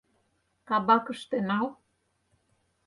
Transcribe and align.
Кабакыште 0.67 1.37
нал... 1.47 1.67